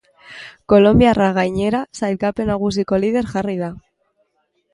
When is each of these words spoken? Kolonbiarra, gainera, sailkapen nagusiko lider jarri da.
Kolonbiarra, 0.71 1.27
gainera, 1.35 1.81
sailkapen 1.99 2.49
nagusiko 2.53 3.01
lider 3.05 3.31
jarri 3.37 3.57
da. 3.63 3.71